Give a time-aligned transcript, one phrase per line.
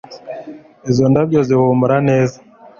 [0.89, 2.37] izo ndabyo zihumura neza